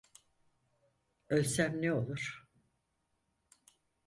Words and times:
Ölsem 1.29 1.81
ne 1.81 1.93
olur? 1.93 2.45